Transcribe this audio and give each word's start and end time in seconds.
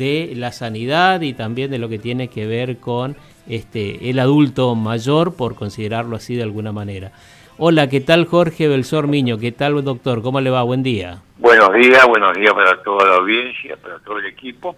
de 0.00 0.32
la 0.36 0.52
sanidad 0.52 1.22
y 1.22 1.32
también 1.32 1.72
de 1.72 1.78
lo 1.78 1.88
que 1.88 1.98
tiene 1.98 2.28
que 2.28 2.46
ver 2.46 2.78
con 2.78 3.16
este, 3.48 4.10
el 4.10 4.20
adulto 4.20 4.76
mayor, 4.76 5.34
por 5.34 5.56
considerarlo 5.56 6.14
así 6.14 6.36
de 6.36 6.44
alguna 6.44 6.70
manera. 6.70 7.10
Hola, 7.56 7.88
¿qué 7.88 8.00
tal 8.00 8.24
Jorge 8.26 8.68
Belsor 8.68 9.08
Miño? 9.08 9.38
¿Qué 9.38 9.50
tal 9.50 9.82
doctor? 9.82 10.22
¿Cómo 10.22 10.40
le 10.40 10.50
va? 10.50 10.62
Buen 10.62 10.84
día. 10.84 11.18
Buenos 11.38 11.72
días, 11.72 12.06
buenos 12.06 12.32
días 12.36 12.54
para 12.54 12.80
toda 12.84 13.08
la 13.08 13.16
audiencia, 13.16 13.76
para 13.76 13.98
todo 13.98 14.18
el 14.20 14.26
equipo. 14.26 14.76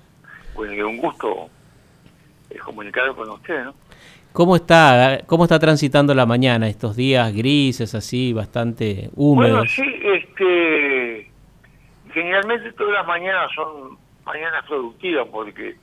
Bueno, 0.54 0.88
un 0.88 0.96
gusto 0.96 1.50
eh, 2.48 2.57
comunicar 2.57 3.14
con 3.14 3.29
usted, 3.29 3.62
¿no? 3.64 3.75
¿Cómo 4.32 4.57
está, 4.57 5.21
¿Cómo 5.27 5.45
está 5.45 5.59
transitando 5.59 6.14
la 6.14 6.25
mañana, 6.25 6.66
estos 6.66 6.96
días 6.96 7.30
grises, 7.34 7.95
así, 7.95 8.32
bastante 8.32 9.11
húmedos? 9.16 9.50
Bueno, 9.50 9.71
sí, 9.71 10.00
este, 10.02 11.30
generalmente 12.11 12.73
todas 12.73 12.95
las 12.95 13.07
mañanas 13.07 13.50
son 13.55 13.98
mañana 14.33 14.62
productiva 14.62 15.25
porque 15.25 15.77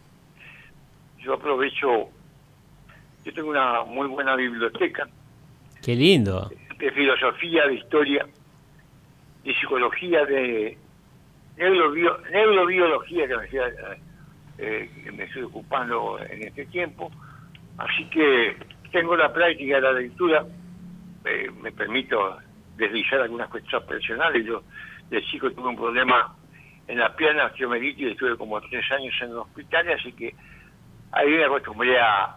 yo 1.19 1.33
aprovecho, 1.33 2.09
yo 3.25 3.33
tengo 3.33 3.49
una 3.49 3.83
muy 3.83 4.07
buena 4.07 4.35
biblioteca. 4.35 5.07
Qué 5.83 5.95
lindo. 5.95 6.49
De 6.77 6.91
filosofía, 6.91 7.67
de 7.67 7.75
historia, 7.75 8.25
de 9.43 9.53
psicología, 9.55 10.25
de 10.25 10.77
neurobiología 11.57 13.27
que 13.27 13.35
me, 13.35 13.47
eh, 14.59 14.89
que 15.03 15.11
me 15.11 15.23
estoy 15.23 15.43
ocupando 15.43 16.19
en 16.29 16.43
este 16.43 16.65
tiempo. 16.67 17.11
Así 17.77 18.05
que 18.09 18.55
tengo 18.91 19.15
la 19.15 19.33
práctica 19.33 19.75
de 19.75 19.81
la 19.81 19.91
lectura, 19.93 20.45
eh, 21.25 21.49
me 21.61 21.71
permito 21.71 22.37
deslizar 22.77 23.21
algunas 23.21 23.49
cuestiones 23.49 23.87
personales. 23.87 24.45
Yo 24.45 24.63
de 25.09 25.21
chico 25.25 25.51
tuve 25.51 25.69
un 25.69 25.75
problema 25.75 26.33
en 26.87 26.99
la 26.99 27.15
pierna 27.15 27.45
osteomelitis 27.45 28.11
estuve 28.11 28.37
como 28.37 28.61
tres 28.61 28.89
años 28.91 29.13
en 29.21 29.29
el 29.31 29.37
hospital, 29.37 29.91
así 29.91 30.11
que 30.13 30.33
ahí 31.11 31.29
me 31.29 31.43
acostumbré 31.45 31.99
a, 31.99 32.35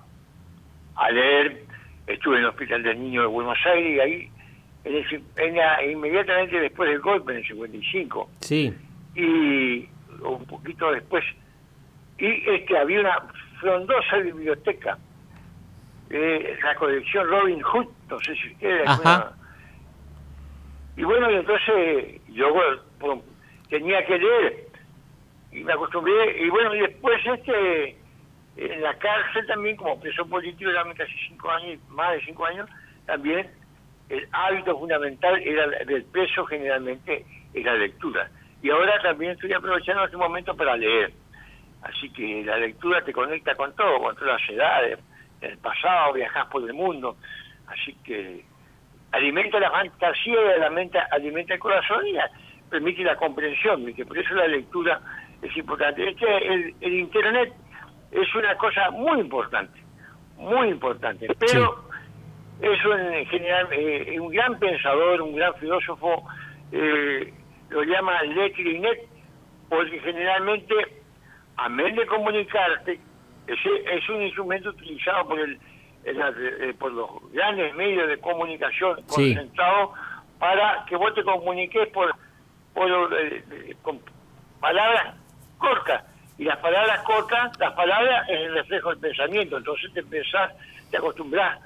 a 0.97 1.11
leer. 1.11 1.65
Estuve 2.07 2.37
en 2.37 2.43
el 2.43 2.49
Hospital 2.49 2.83
del 2.83 3.01
Niño 3.01 3.21
de 3.21 3.27
Buenos 3.29 3.59
Aires 3.67 3.97
y 3.97 4.01
ahí, 4.01 4.31
en 4.85 5.91
inmediatamente 5.93 6.59
después 6.59 6.91
del 6.91 7.01
golpe, 7.01 7.33
en 7.33 7.39
el 7.39 7.47
55. 7.47 8.31
Sí. 8.41 8.75
Y 9.15 9.89
un 10.23 10.45
poquito 10.47 10.91
después, 10.91 11.25
y 12.19 12.27
este 12.51 12.77
había 12.77 13.01
una 13.01 13.19
frondosa 13.61 14.17
biblioteca, 14.17 14.99
eh, 16.11 16.59
la 16.65 16.75
colección 16.75 17.29
Robin 17.29 17.61
Hood, 17.61 17.87
no 18.09 18.19
sé 18.21 18.35
si 18.35 18.53
ustedes... 18.53 18.91
Y 20.97 21.03
bueno, 21.05 21.31
entonces 21.31 22.21
yo 22.29 22.53
tenía 23.71 24.05
que 24.05 24.19
leer. 24.19 24.67
Y 25.53 25.65
me 25.65 25.73
acostumbré 25.73 26.43
y 26.43 26.51
bueno 26.51 26.75
y 26.75 26.81
después 26.81 27.21
este 27.25 27.97
en 28.57 28.83
la 28.83 28.95
cárcel 28.99 29.47
también 29.47 29.77
como 29.77 29.99
preso 29.99 30.27
político 30.27 30.71
eran 30.71 30.93
casi 30.95 31.15
cinco 31.29 31.51
años 31.51 31.81
más 31.89 32.13
de 32.13 32.25
cinco 32.25 32.45
años 32.45 32.69
también 33.07 33.49
el 34.11 34.29
hábito 34.33 34.79
fundamental 34.79 35.41
era 35.41 35.67
del 35.85 36.05
preso 36.05 36.45
generalmente 36.45 37.25
es 37.55 37.65
la 37.65 37.75
lectura. 37.75 38.29
Y 38.63 38.71
ahora 38.71 39.01
también 39.03 39.33
estoy 39.33 39.53
aprovechando 39.53 40.05
este 40.05 40.17
momento 40.17 40.55
para 40.55 40.77
leer. 40.77 41.13
Así 41.83 42.11
que 42.11 42.43
la 42.45 42.59
lectura 42.59 43.03
te 43.03 43.13
conecta 43.13 43.55
con 43.55 43.75
todo 43.75 43.99
con 44.01 44.15
todas 44.17 44.41
las 44.41 44.51
edades 44.51 44.99
el 45.41 45.57
pasado 45.59 46.13
viajas 46.13 46.47
por 46.47 46.63
el 46.63 46.75
mundo. 46.75 47.17
Así 47.69 47.97
que 48.05 48.45
alimenta 49.13 49.59
la 49.59 49.71
fantasía 49.71 50.59
la 50.59 50.71
mente 50.71 50.99
alimenta 51.11 51.55
el 51.55 51.61
corazón 51.61 52.07
y 52.07 52.17
permite 52.71 53.03
la 53.03 53.17
comprensión, 53.17 53.85
por 54.07 54.19
eso 54.19 54.35
la 54.35 54.47
lectura 54.47 55.01
es 55.43 55.57
importante. 55.57 56.09
Es 56.09 56.17
que 56.17 56.37
el, 56.81 56.95
Internet 56.95 57.53
es 58.13 58.35
una 58.35 58.57
cosa 58.57 58.91
muy 58.91 59.21
importante, 59.21 59.79
muy 60.37 60.69
importante, 60.69 61.27
pero 61.39 61.85
es 62.61 62.85
un, 62.85 63.27
general, 63.27 63.69
eh, 63.73 64.19
un 64.21 64.31
gran 64.31 64.59
pensador, 64.59 65.23
un 65.23 65.35
gran 65.35 65.55
filósofo, 65.57 66.25
eh, 66.73 67.33
lo 67.71 67.83
llama 67.83 68.23
Letrinet, 68.23 69.09
porque 69.69 69.99
generalmente, 70.01 70.75
a 71.57 71.69
menos 71.69 71.97
de 71.97 72.07
comunicarte, 72.07 72.99
es, 73.47 73.59
es 73.65 74.09
un 74.09 74.23
instrumento 74.23 74.71
utilizado 74.71 75.29
por 75.29 75.41
el, 75.41 75.59
eh, 76.05 76.75
por 76.79 76.93
los 76.93 77.11
grandes 77.33 77.75
medios 77.75 78.09
de 78.09 78.19
comunicación 78.19 79.03
concentrados 79.07 79.91
para 80.39 80.85
que 80.89 80.97
vos 80.97 81.15
te 81.15 81.23
comuniques 81.23 81.89
por 81.89 82.11
eh, 82.77 83.45
eh, 83.51 83.77
con 83.83 84.01
palabras 84.61 85.15
cortas. 85.59 86.05
Y 86.39 86.45
las 86.45 86.59
palabras 86.59 87.03
cortas, 87.03 87.53
las 87.59 87.73
palabras 87.75 88.29
es 88.29 88.41
el 88.41 88.55
reflejo 88.55 88.91
del 88.91 88.99
pensamiento. 88.99 89.59
Entonces 89.59 89.93
te 89.93 90.03
pensás, 90.03 90.53
te 90.91 90.97
acostumbras 90.97 91.61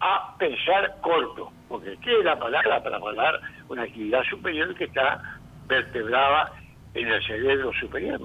a 0.00 0.36
pensar 0.38 0.96
corto. 1.00 1.50
Porque 1.68 1.96
¿qué 2.02 2.18
es 2.18 2.24
la 2.24 2.38
palabra? 2.38 2.82
Para 2.82 2.96
hablar 2.96 3.40
una 3.68 3.82
actividad 3.84 4.22
superior 4.24 4.74
que 4.74 4.84
está 4.84 5.38
vertebrada 5.66 6.52
en 6.94 7.08
el 7.08 7.26
cerebro 7.26 7.72
superior. 7.80 8.20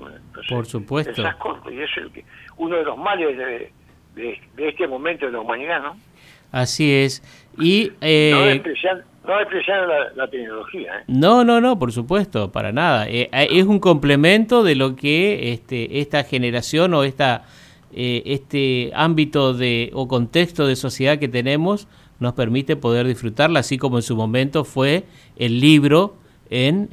Por 0.49 0.65
supuesto. 0.65 1.13
Pensás 1.13 1.35
corto. 1.37 1.71
Y 1.71 1.81
eso 1.81 2.01
es 2.01 2.11
que, 2.11 2.25
uno 2.57 2.75
de 2.75 2.83
los 2.83 2.97
males 2.97 3.37
de, 3.37 3.71
de, 4.15 4.69
este 4.69 4.87
momento 4.87 5.25
de 5.25 5.31
la 5.31 5.39
humanidad, 5.39 5.81
¿no? 5.81 5.97
Así 6.51 6.93
es. 6.93 7.21
Y, 7.57 7.93
eh, 8.01 8.31
no 8.33 8.45
despreciar 8.45 9.03
la, 9.25 10.27
tecnología. 10.27 10.99
¿eh? 10.99 11.03
No, 11.07 11.43
no, 11.43 11.61
no, 11.61 11.79
por 11.79 11.91
supuesto, 11.91 12.51
para 12.51 12.71
nada. 12.71 13.07
Eh, 13.07 13.29
eh, 13.31 13.47
es 13.51 13.65
un 13.65 13.79
complemento 13.79 14.63
de 14.63 14.75
lo 14.75 14.95
que 14.95 15.53
este, 15.53 15.99
esta 15.99 16.23
generación 16.23 16.93
o 16.93 17.03
esta, 17.03 17.43
este 17.93 18.91
ámbito 18.95 19.53
de, 19.53 19.91
o 19.93 20.07
contexto 20.07 20.67
de 20.67 20.75
sociedad 20.75 21.19
que 21.19 21.27
tenemos 21.27 21.87
nos 22.19 22.33
permite 22.33 22.75
poder 22.75 23.05
disfrutarla, 23.07 23.59
así 23.59 23.77
como 23.77 23.97
en 23.97 24.03
su 24.03 24.15
momento 24.15 24.63
fue 24.63 25.03
el 25.37 25.59
libro 25.59 26.15
en 26.49 26.89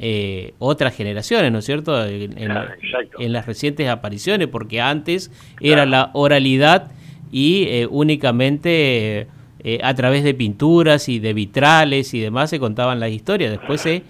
otras 0.58 0.96
generaciones, 0.96 1.52
¿no 1.52 1.58
es 1.58 1.66
cierto? 1.66 2.04
En, 2.04 2.36
en, 2.38 3.32
las 3.32 3.46
recientes 3.46 3.88
apariciones, 3.88 4.48
porque 4.48 4.80
antes 4.80 5.30
era 5.60 5.86
la 5.86 6.10
oralidad 6.14 6.90
y 7.30 7.84
únicamente 7.90 9.28
eh, 9.64 9.80
a 9.82 9.94
través 9.94 10.24
de 10.24 10.34
pinturas 10.34 11.08
y 11.08 11.18
de 11.18 11.34
vitrales 11.34 12.14
y 12.14 12.20
demás 12.20 12.50
se 12.50 12.58
contaban 12.58 13.00
las 13.00 13.10
historias. 13.10 13.50
Después 13.50 13.80
se 13.80 14.02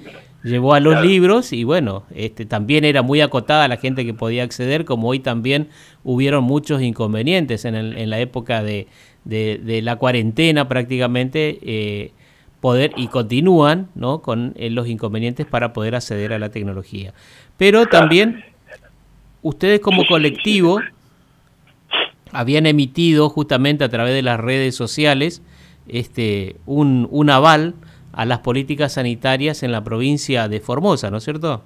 llevó 0.43 0.75
a 0.75 0.81
los 0.81 1.03
libros 1.05 1.53
y 1.53 1.65
bueno, 1.65 2.05
este, 2.15 2.47
también 2.47 2.85
era 2.85 3.03
muy 3.03 3.21
acotada 3.21 3.69
la 3.69 3.77
gente 3.77 4.05
que 4.05 4.15
podía 4.15 4.43
acceder, 4.43 4.85
como 4.85 5.09
hoy 5.09 5.21
también 5.21 5.69
hubieron 6.05 6.45
muchos 6.45 6.83
inconvenientes 6.83 7.65
en, 7.65 7.75
en 7.75 8.11
la 8.11 8.19
época 8.21 8.63
de, 8.63 8.87
de, 9.25 9.81
la 9.83 9.97
cuarentena 9.97 10.69
prácticamente. 10.69 11.59
Eh, 11.63 12.13
poder 12.61 12.93
y 12.97 13.09
continúan 13.09 13.89
¿no? 13.95 14.21
con 14.21 14.53
eh, 14.57 14.71
los 14.71 14.87
inconvenientes 14.87 15.47
para 15.47 15.73
poder 15.73 15.95
acceder 15.95 16.33
a 16.33 16.39
la 16.39 16.51
tecnología. 16.51 17.15
Pero 17.57 17.87
también 17.87 18.45
ustedes 19.43 19.81
como 19.81 20.07
colectivo 20.07 20.79
habían 22.33 22.67
emitido 22.67 23.29
justamente 23.29 23.85
a 23.85 23.89
través 23.89 24.15
de 24.15 24.23
las 24.23 24.41
redes 24.41 24.75
sociales 24.75 25.43
este, 25.89 26.57
un, 26.67 27.09
un 27.11 27.31
aval 27.31 27.75
a 28.13 28.25
las 28.25 28.41
políticas 28.41 28.95
sanitarias 28.95 29.63
en 29.63 29.73
la 29.73 29.83
provincia 29.83 30.49
de 30.49 30.61
Formosa, 30.61 31.11
¿no 31.11 31.19
es 31.19 31.25
cierto? 31.25 31.63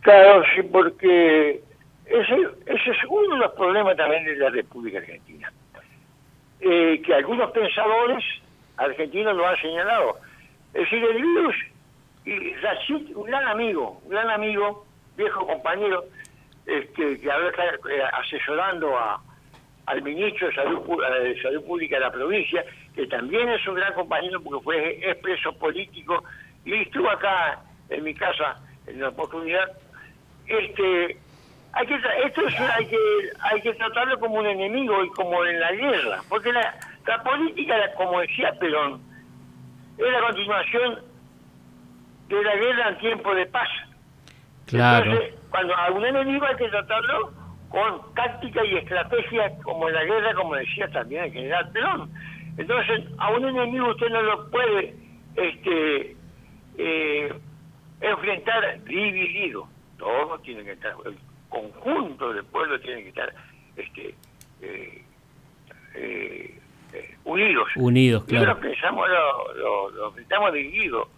Claro, 0.00 0.42
sí, 0.54 0.62
porque 0.62 1.62
ese, 2.06 2.34
ese 2.66 2.90
es 2.90 2.96
uno 3.08 3.34
de 3.34 3.40
los 3.40 3.52
problemas 3.52 3.96
también 3.96 4.24
de 4.24 4.36
la 4.36 4.50
República 4.50 4.98
Argentina. 4.98 5.52
Eh, 6.60 7.00
que 7.04 7.14
algunos 7.14 7.50
pensadores 7.52 8.24
argentinos 8.76 9.36
lo 9.36 9.46
han 9.46 9.56
señalado. 9.60 10.16
Es 10.74 10.82
decir, 10.82 11.04
el 11.04 11.22
virus, 11.22 11.54
y 12.24 12.54
Rashid, 12.54 13.16
un 13.16 13.26
gran 13.26 13.46
amigo, 13.46 14.00
un 14.04 14.10
gran 14.10 14.30
amigo, 14.30 14.84
viejo 15.16 15.46
compañero, 15.46 16.04
este, 16.66 17.20
que 17.20 17.30
ahora 17.30 17.50
está 17.50 17.64
eh, 17.64 18.02
asesorando 18.12 18.96
a, 18.98 19.20
al 19.88 20.02
ministro 20.02 20.48
de 20.48 20.54
Salud, 20.54 20.82
eh, 21.02 21.28
de 21.28 21.42
Salud 21.42 21.64
Pública 21.64 21.96
de 21.96 22.02
la 22.02 22.12
provincia, 22.12 22.64
que 22.94 23.06
también 23.06 23.48
es 23.48 23.66
un 23.66 23.74
gran 23.74 23.94
compañero 23.94 24.40
porque 24.42 24.62
fue 24.62 25.10
expreso 25.10 25.52
político 25.54 26.22
y 26.64 26.74
estuvo 26.74 27.10
acá 27.10 27.60
en 27.88 28.04
mi 28.04 28.14
casa 28.14 28.60
en 28.86 29.00
la 29.00 29.08
oportunidad. 29.08 29.70
Este, 30.46 31.16
hay 31.72 31.86
que, 31.86 31.94
esto 32.24 32.42
hay 32.74 32.86
que 32.86 32.98
hay 33.40 33.60
que 33.62 33.74
tratarlo 33.74 34.18
como 34.20 34.36
un 34.36 34.46
enemigo 34.46 35.02
y 35.04 35.08
como 35.10 35.44
en 35.44 35.58
la 35.58 35.72
guerra, 35.72 36.20
porque 36.28 36.52
la, 36.52 36.74
la 37.06 37.22
política, 37.22 37.74
como 37.96 38.20
decía 38.20 38.52
Perón, 38.58 39.00
es 39.96 40.12
la 40.12 40.20
continuación 40.20 40.98
de 42.28 42.42
la 42.42 42.56
guerra 42.56 42.88
en 42.90 42.98
tiempo 42.98 43.34
de 43.34 43.46
paz. 43.46 43.68
Claro. 44.66 45.12
Entonces, 45.12 45.34
cuando 45.50 45.74
a 45.74 45.90
un 45.90 46.04
enemigo 46.04 46.44
hay 46.44 46.56
que 46.56 46.68
tratarlo 46.68 47.37
con 47.68 48.14
táctica 48.14 48.64
y 48.64 48.76
estrategia 48.76 49.56
como 49.62 49.88
la 49.90 50.04
guerra, 50.04 50.34
como 50.34 50.54
decía 50.54 50.88
también 50.88 51.24
el 51.24 51.32
general 51.32 51.70
Perón. 51.72 52.10
Entonces, 52.56 53.04
a 53.18 53.30
un 53.30 53.44
enemigo 53.44 53.90
usted 53.90 54.08
no 54.08 54.22
lo 54.22 54.50
puede 54.50 54.94
este, 55.36 56.16
eh, 56.78 57.32
enfrentar 58.00 58.82
dividido. 58.84 59.68
Todos 59.98 60.42
tienen 60.42 60.64
que 60.64 60.72
estar 60.72 60.94
conjunto 61.48 62.32
del 62.32 62.44
pueblo 62.44 62.78
tiene 62.80 63.02
que 63.04 63.08
estar 63.08 63.32
este, 63.76 64.14
eh, 64.60 65.04
eh, 65.94 66.60
unidos. 67.24 67.68
Unidos, 67.76 68.24
claro. 68.24 68.46
Nosotros 68.46 68.70
pensamos, 68.70 69.08
lo, 69.08 69.90
lo, 69.90 70.18
estamos 70.18 70.52
divididos. 70.52 71.08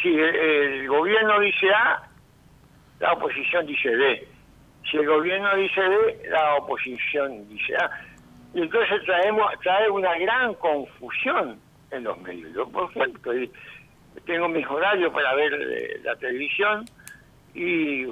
Si 0.00 0.08
el, 0.08 0.88
gobierno 0.88 1.40
dice 1.40 1.70
A, 1.70 2.08
la 3.00 3.12
oposición 3.12 3.66
dice 3.66 3.90
B. 3.94 4.28
Si 4.90 4.96
el 4.96 5.06
gobierno 5.06 5.54
dice 5.56 5.80
B, 5.80 6.22
la 6.30 6.56
oposición 6.56 7.48
dice 7.48 7.76
A. 7.76 7.90
Y 8.54 8.62
entonces 8.62 9.02
traemos, 9.04 9.50
trae 9.62 9.88
una 9.88 10.16
gran 10.18 10.54
confusión 10.54 11.58
en 11.90 12.04
los 12.04 12.18
medios. 12.20 12.52
Yo, 12.54 12.68
por 12.68 12.90
ejemplo, 12.90 13.32
tengo 14.26 14.48
mis 14.48 14.66
horarios 14.66 15.12
para 15.12 15.34
ver 15.34 15.54
eh, 15.54 16.00
la 16.02 16.16
televisión 16.16 16.84
y 17.54 18.06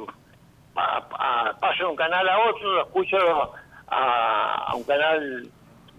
paso 0.75 1.79
de 1.79 1.87
un 1.87 1.97
canal 1.97 2.29
a 2.29 2.39
otro, 2.49 2.73
lo 2.73 2.83
escucho 2.83 3.17
a, 3.89 4.73
un 4.75 4.85
canal 4.85 5.49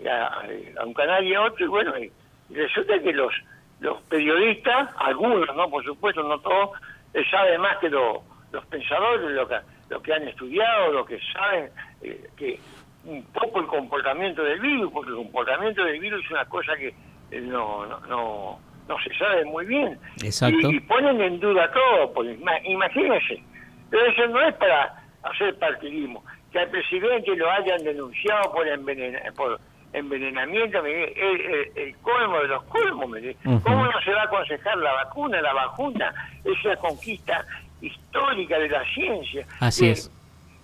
a, 0.10 0.86
un 0.86 0.94
canal 0.94 1.24
y 1.24 1.34
a 1.36 1.42
otro 1.42 1.66
y 1.66 1.70
bueno, 1.70 1.98
y, 1.98 2.12
resulta 2.54 3.00
que 3.00 3.14
los 3.14 3.34
los 3.80 4.00
periodistas, 4.04 4.90
algunos, 4.98 5.56
no 5.56 5.68
por 5.70 5.84
supuesto, 5.84 6.22
no 6.22 6.40
todos, 6.40 6.80
eh, 7.16 7.24
saben 7.32 7.60
más 7.62 7.78
que 7.80 7.90
los 7.90 8.22
pensadores, 8.70 9.32
lo 9.32 9.48
que, 9.92 9.96
lo 9.96 10.02
que 10.02 10.14
han 10.14 10.28
estudiado, 10.28 10.92
lo 10.92 11.06
que 11.06 11.20
saben, 11.34 11.70
eh, 12.02 12.30
que 12.36 12.60
un 13.06 13.24
poco 13.34 13.60
el 13.60 13.68
comportamiento 13.68 14.44
del 14.44 14.60
virus, 14.60 14.92
porque 14.92 15.10
el 15.10 15.18
comportamiento 15.18 15.84
del 15.84 16.00
virus 16.00 16.24
es 16.24 16.32
una 16.32 16.46
cosa 16.46 16.74
que 16.76 16.94
no, 17.32 17.86
no 18.08 18.60
no 18.88 18.98
se 19.00 19.14
sabe 19.18 19.46
muy 19.46 19.66
bien. 19.66 19.98
Exacto. 20.24 20.70
Y, 20.70 20.80
ponen 20.82 21.22
en 21.22 21.40
duda 21.40 21.72
todo, 21.72 22.14
pues, 22.14 22.38
imagínense. 22.66 23.44
Pero 23.90 24.06
eso 24.06 24.28
no 24.28 24.42
es 24.42 24.54
para 24.56 25.04
hacer 25.24 25.58
partidismo. 25.60 26.24
Que 26.52 26.60
al 26.60 26.70
presidente 26.70 27.36
lo 27.36 27.50
hayan 27.50 27.84
denunciado 27.84 28.52
por, 28.52 28.66
por 29.36 29.60
envenenamiento, 29.94 30.86
es 30.86 31.18
el, 31.76 31.96
colmo 32.02 32.40
de 32.40 32.48
los 32.48 32.64
colmos. 32.64 33.10
¿Cómo 33.64 33.86
no 33.86 34.02
se 34.04 34.12
va 34.12 34.22
a 34.24 34.26
aconsejar 34.26 34.78
la 34.78 34.94
vacuna? 34.94 35.42
La 35.42 35.54
vacuna 35.54 36.14
es 36.44 36.64
la 36.66 36.76
conquista 36.78 37.46
histórica 37.82 38.60
de 38.60 38.70
la 38.70 38.84
ciencia. 38.94 39.46
Así 39.60 39.90
es. 39.90 40.12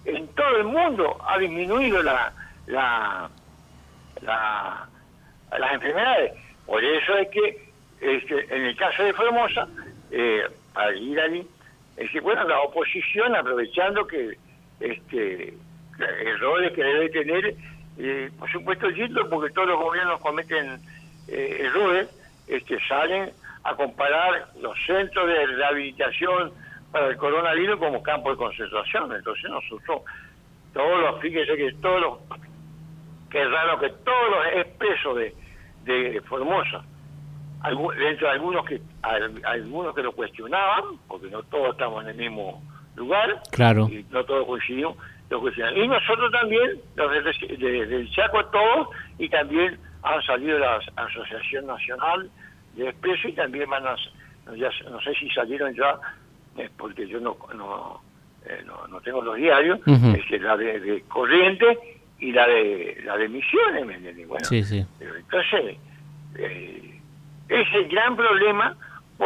En 0.06 0.28
todo 0.30 0.58
el 0.58 0.66
mundo 0.66 1.18
ha 1.28 1.38
disminuido 1.38 2.02
la, 2.02 2.32
la, 2.68 3.30
la 4.22 4.88
las 5.58 5.74
enfermedades. 5.74 6.34
Por 6.66 6.84
eso 6.84 7.18
es 7.18 7.30
que 7.30 7.68
este, 8.02 8.56
en 8.56 8.66
el 8.66 8.76
caso 8.76 9.04
de 9.04 9.14
Formosa, 9.14 9.68
eh, 10.12 10.48
para 10.74 10.96
ir 10.96 11.20
allí, 11.20 11.48
es 11.96 12.12
que 12.12 12.20
bueno, 12.20 12.44
la 12.48 12.62
oposición 12.62 13.36
aprovechando 13.36 14.06
que 14.06 14.38
este 14.80 15.54
errores 16.00 16.74
que 16.74 16.84
debe 16.84 17.10
tener, 17.10 17.56
eh, 17.98 18.30
por 18.38 18.52
supuesto 18.52 18.92
cierto, 18.92 19.28
porque 19.30 19.52
todos 19.52 19.70
los 19.70 19.80
gobiernos 19.80 20.22
cometen 20.22 20.80
eh, 21.28 21.58
errores, 21.62 22.08
este, 22.48 22.78
salen 22.88 23.32
a 23.64 23.76
comparar 23.76 24.50
los 24.62 24.78
centros 24.86 25.28
de 25.28 25.46
rehabilitación 25.48 26.54
para 26.92 27.08
el 27.08 27.18
coronavirus 27.18 27.80
como 27.80 28.02
campo 28.02 28.32
de 28.32 28.38
concentración. 28.38 29.14
Entonces 29.14 29.50
nosotros, 29.50 30.02
todos 30.74 31.02
los, 31.02 31.22
fíjense 31.22 31.56
que 31.56 31.74
todos 31.82 32.02
los, 32.02 32.40
que 33.30 33.42
es 33.42 33.52
raro 33.52 33.80
que 33.80 33.90
todos 33.90 34.30
los 34.32 34.66
expresos 34.66 35.18
de, 35.18 35.36
de 35.84 36.22
Formosa, 36.22 36.84
dentro 37.98 38.28
de 38.28 38.34
algunos 38.34 38.66
que 38.66 38.82
algunos 39.02 39.96
que 39.96 40.04
lo 40.04 40.12
cuestionaban, 40.12 40.98
porque 41.08 41.28
no 41.30 41.44
todos 41.44 41.72
estamos 41.72 42.04
en 42.04 42.10
el 42.12 42.16
mismo 42.18 42.62
lugar, 42.96 43.42
claro. 43.52 43.88
y 43.90 44.06
no 44.10 44.24
todos 44.24 44.46
coincidimos, 44.46 44.98
lo 45.30 45.42
cuestionaban. 45.42 45.80
Y 45.80 45.88
nosotros 45.88 46.32
también, 46.32 46.80
los 46.96 47.12
del 47.60 48.12
Chaco 48.12 48.46
todos, 48.46 48.90
y 49.18 49.30
también 49.30 49.80
han 50.04 50.22
salido 50.24 50.58
la 50.60 50.80
Asociación 50.96 51.68
Nacional 51.68 52.30
de 52.76 52.90
Expreso 52.90 53.28
y 53.28 53.34
también 53.34 53.70
van 53.70 53.86
a, 53.88 53.96
no, 54.46 55.02
sé 55.02 55.14
si 55.20 55.30
salieron 55.32 55.74
ya, 55.74 55.98
porque 56.78 57.08
yo 57.08 57.20
no 57.20 57.38
no, 57.56 58.02
eh, 58.46 58.64
no, 58.66 59.02
tengo 59.02 59.22
los 59.22 59.36
diarios, 59.36 59.80
es 59.86 60.26
que 60.26 60.40
la 60.40 60.58
de, 60.58 61.04
Corriente 61.08 61.78
y 62.20 62.32
la 62.32 62.48
de 62.48 63.02
la 63.06 63.18
de 63.18 63.30
Misiones, 63.30 63.86
¿me 63.86 64.26
Bueno, 64.26 64.46
sí, 64.46 64.64
sí. 64.64 64.86
entonces, 65.00 65.78
eh, 66.38 67.00
es 67.50 67.68
el 67.74 67.88
gran 67.90 68.16
problema. 68.16 68.76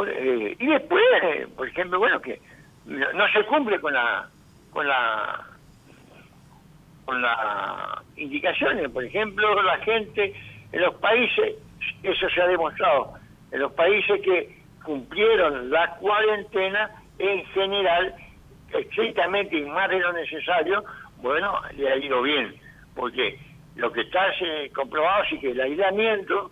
Eh, 0.07 0.55
y 0.57 0.67
después, 0.67 1.03
eh, 1.23 1.47
por 1.55 1.67
ejemplo, 1.67 1.99
bueno, 1.99 2.21
que 2.21 2.39
no, 2.85 3.27
se 3.33 3.43
cumple 3.45 3.79
con 3.79 3.93
la 3.93 4.27
con 4.71 4.87
la 4.87 5.45
con 7.05 7.21
las 7.21 7.99
indicaciones. 8.15 8.89
Por 8.89 9.03
ejemplo, 9.03 9.61
la 9.63 9.77
gente 9.79 10.33
en 10.71 10.81
los 10.81 10.95
países, 10.95 11.55
eso 12.03 12.29
se 12.29 12.41
ha 12.41 12.47
demostrado, 12.47 13.13
en 13.51 13.59
los 13.59 13.73
países 13.73 14.21
que 14.21 14.61
cumplieron 14.83 15.69
la 15.69 15.95
cuarentena, 15.95 16.89
en 17.21 17.45
general, 17.47 18.15
estrictamente 18.73 19.57
y 19.57 19.65
más 19.65 19.89
de 19.89 19.99
lo 19.99 20.11
necesario, 20.13 20.83
bueno, 21.17 21.59
le 21.75 21.91
ha 21.91 21.95
ido 21.97 22.21
bien, 22.23 22.55
porque 22.95 23.37
lo 23.75 23.91
que 23.91 24.01
está 24.01 24.27
eh, 24.41 24.71
comprobado 24.73 25.23
es 25.31 25.39
que 25.39 25.51
el 25.51 25.61
aislamiento 25.61 26.51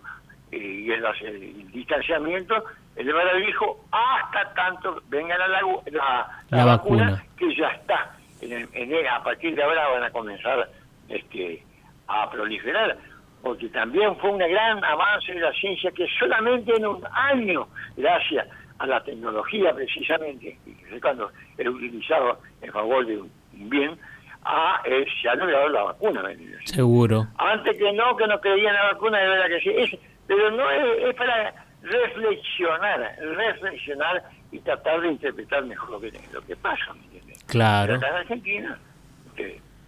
y 0.52 0.92
el, 0.92 1.04
el, 1.22 1.72
distanciamiento, 1.72 2.64
el 2.96 3.12
barbijo 3.12 3.86
hasta 3.92 4.54
tanto 4.54 5.02
venga 5.10 5.38
la, 5.38 5.48
la, 5.48 6.44
la, 6.50 6.66
vacuna, 6.66 7.24
que 7.38 7.56
ya 7.56 7.70
está. 7.70 8.16
En, 8.42 8.70
en 8.74 9.08
a 9.08 9.24
partir 9.24 9.56
de 9.56 9.64
ahora 9.64 9.90
van 9.90 10.04
a 10.04 10.12
comenzar 10.12 10.70
este, 11.10 11.64
a 12.08 12.30
proliferar, 12.30 12.98
porque 13.42 13.70
también 13.70 14.16
fue 14.18 14.32
un 14.32 14.38
gran 14.38 14.84
avance 14.84 15.34
de 15.34 15.40
la 15.40 15.52
ciencia 15.54 15.92
que 15.92 16.08
solamente 16.20 16.76
en 16.76 16.86
un 16.86 17.04
año, 17.12 17.68
gracias 17.98 18.48
a 18.80 18.88
la 18.88 19.04
tecnología 19.04 19.74
precisamente, 19.74 20.58
y 20.66 21.00
cuando 21.00 21.32
es 21.58 21.68
utilizado 21.68 22.40
en 22.62 22.72
favor 22.72 23.06
de 23.06 23.18
un 23.18 23.32
bien, 23.70 23.98
a, 24.44 24.82
eh, 24.86 25.06
se 25.22 25.30
ha 25.30 25.36
logrado 25.36 25.70
la 25.70 25.84
vacuna. 25.84 26.24
Seguro. 26.64 27.28
Antes 27.38 27.78
que 27.78 27.92
no, 27.94 28.16
que 28.16 28.28
no 28.28 28.40
creían 28.40 28.74
la 28.74 28.94
vacuna, 28.94 29.20
de 29.20 29.28
verdad 29.28 29.48
que 29.48 29.60
sí. 29.60 29.70
Es, 29.76 30.00
pero 30.28 30.52
no 30.52 30.70
es, 30.72 31.16
para 31.16 31.54
reflexionar, 31.82 33.16
reflexionar 33.20 34.24
y 34.52 34.60
tratar 34.60 35.02
de 35.02 35.10
interpretar 35.10 35.66
mejor 35.66 35.90
lo 35.92 36.00
que, 36.00 36.12
lo 36.32 36.42
que 36.42 36.56
pasa, 36.56 36.94
¿me 36.94 37.04
entiendes? 37.04 37.44
Claro. 37.46 37.96
en 37.96 38.04
Argentina, 38.04 38.80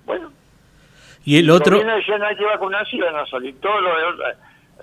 bueno. 0.06 0.32
Y 1.24 1.38
el 1.38 1.50
otro... 1.50 1.84
no 1.84 1.94
hay 1.94 2.36
que 2.36 2.46
vacunarse 2.46 2.96
y 2.96 3.00
van 3.00 3.16
a 3.16 3.26
salir 3.28 3.60
todos 3.60 3.82
los 3.82 3.94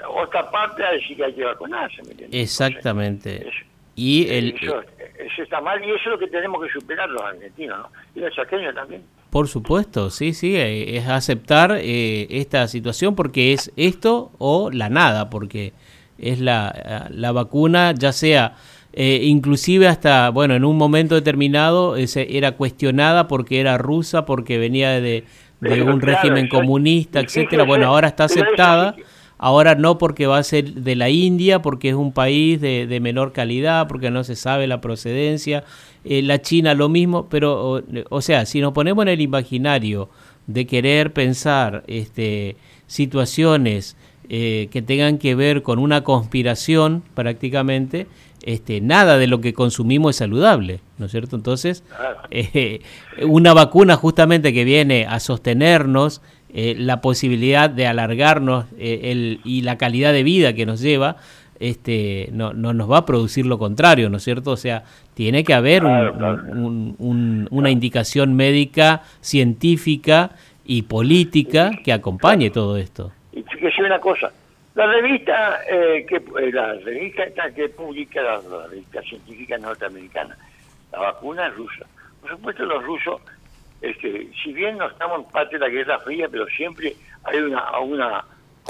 otra 0.06 0.48
parte 0.48 0.84
a 0.84 0.92
decir 0.92 1.16
que 1.16 1.24
hay 1.24 1.34
que 1.34 1.44
vacunarse, 1.44 2.02
¿me 2.04 2.12
entiendes? 2.12 2.40
Exactamente. 2.40 3.50
Y 3.98 4.28
el... 4.28 4.54
Eso, 4.60 4.80
eso, 5.18 5.42
está 5.42 5.60
mal 5.60 5.82
y 5.82 5.90
eso 5.90 5.96
es 5.96 6.06
lo 6.06 6.18
que 6.18 6.28
tenemos 6.28 6.62
que 6.64 6.70
superar 6.70 7.08
los 7.08 7.20
argentinos, 7.22 7.78
¿no? 7.78 7.88
Y 8.14 8.20
los 8.20 8.32
chaqueños 8.32 8.74
también. 8.74 9.02
Por 9.30 9.48
supuesto, 9.48 10.10
sí, 10.10 10.32
sí, 10.34 10.54
eh, 10.56 10.96
es 10.96 11.08
aceptar 11.08 11.72
eh, 11.80 12.28
esta 12.30 12.68
situación 12.68 13.16
porque 13.16 13.52
es 13.52 13.72
esto 13.76 14.30
o 14.38 14.70
la 14.70 14.88
nada, 14.88 15.30
porque 15.30 15.72
es 16.16 16.40
la, 16.40 17.08
la 17.10 17.32
vacuna, 17.32 17.92
ya 17.92 18.12
sea 18.12 18.54
eh, 18.92 19.20
inclusive 19.24 19.86
hasta, 19.86 20.30
bueno, 20.30 20.54
en 20.54 20.64
un 20.64 20.76
momento 20.76 21.14
determinado 21.14 21.96
era 21.96 22.52
cuestionada 22.52 23.28
porque 23.28 23.60
era 23.60 23.78
rusa, 23.78 24.24
porque 24.24 24.58
venía 24.58 25.00
de, 25.00 25.24
de 25.60 25.82
un 25.82 26.00
régimen 26.00 26.48
comunista, 26.48 27.20
etcétera. 27.20 27.64
Bueno, 27.64 27.86
ahora 27.86 28.08
está 28.08 28.24
aceptada. 28.24 28.96
Ahora 29.38 29.76
no 29.76 29.98
porque 29.98 30.26
va 30.26 30.38
a 30.38 30.42
ser 30.42 30.74
de 30.74 30.96
la 30.96 31.10
India, 31.10 31.62
porque 31.62 31.90
es 31.90 31.94
un 31.94 32.12
país 32.12 32.60
de, 32.60 32.88
de 32.88 33.00
menor 33.00 33.32
calidad, 33.32 33.86
porque 33.86 34.10
no 34.10 34.24
se 34.24 34.34
sabe 34.34 34.66
la 34.66 34.80
procedencia. 34.80 35.64
Eh, 36.04 36.22
la 36.22 36.40
China 36.40 36.74
lo 36.74 36.88
mismo, 36.88 37.28
pero, 37.28 37.82
o, 38.08 38.22
sea, 38.22 38.46
si 38.46 38.60
nos 38.60 38.72
ponemos 38.72 39.02
en 39.02 39.08
el 39.08 39.20
imaginario 39.20 40.08
de 40.46 40.66
querer 40.66 41.12
pensar 41.12 41.84
este, 41.86 42.56
situaciones 42.86 43.96
eh, 44.28 44.68
que 44.70 44.80
tengan 44.80 45.18
que 45.18 45.34
ver 45.34 45.62
con 45.62 45.78
una 45.78 46.04
conspiración 46.04 47.02
prácticamente, 47.14 48.06
este, 48.42 48.80
nada 48.80 49.18
de 49.18 49.26
lo 49.26 49.40
que 49.40 49.52
consumimos 49.52 50.10
es 50.10 50.16
saludable, 50.16 50.80
¿no 50.96 51.06
es 51.06 51.10
cierto? 51.10 51.36
Entonces, 51.36 51.84
eh, 52.30 52.80
una 53.22 53.52
vacuna 53.52 53.96
justamente 53.96 54.52
que 54.52 54.64
viene 54.64 55.04
a 55.06 55.20
sostenernos 55.20 56.22
eh, 56.52 56.74
la 56.78 57.00
posibilidad 57.00 57.68
de 57.68 57.86
alargarnos 57.86 58.66
eh, 58.78 59.00
el, 59.04 59.40
y 59.44 59.62
la 59.62 59.76
calidad 59.76 60.12
de 60.12 60.22
vida 60.22 60.54
que 60.54 60.64
nos 60.64 60.80
lleva, 60.80 61.16
este, 61.60 62.28
no, 62.32 62.52
no 62.54 62.72
nos 62.72 62.90
va 62.90 62.98
a 62.98 63.06
producir 63.06 63.44
lo 63.44 63.58
contrario, 63.58 64.08
¿no 64.08 64.16
es 64.16 64.22
cierto? 64.22 64.52
O 64.52 64.56
sea, 64.56 64.84
tiene 65.14 65.44
que 65.44 65.52
haber 65.52 65.84
una 65.84 67.70
indicación 67.70 68.34
médica, 68.34 69.02
científica 69.20 70.30
y 70.64 70.82
política 70.82 71.72
que 71.84 71.92
acompañe 71.92 72.50
todo 72.50 72.76
esto. 72.76 73.12
Y 73.32 73.42
fíjese 73.42 73.82
una 73.82 73.98
cosa, 73.98 74.30
la 74.74 74.86
revista 74.86 75.60
eh, 75.68 76.06
que 76.08 76.22
la 76.52 76.74
revista 76.74 77.24
que 77.54 77.68
publica 77.68 78.22
la, 78.22 78.40
la, 78.48 78.68
revista 78.68 79.02
científica 79.02 79.58
norteamericana, 79.58 80.36
la 80.92 80.98
vacuna 80.98 81.48
es 81.48 81.56
rusa. 81.56 81.84
Por 82.20 82.30
supuesto 82.30 82.64
los 82.64 82.84
rusos 82.84 83.20
este, 83.80 84.28
si 84.42 84.52
bien 84.52 84.78
no 84.78 84.88
estamos 84.88 85.20
en 85.20 85.30
parte 85.30 85.58
de 85.58 85.60
la 85.60 85.68
Guerra 85.68 85.98
Fría, 86.00 86.28
pero 86.30 86.46
siempre 86.46 86.94
hay 87.24 87.38
una, 87.38 87.78
una 87.80 88.24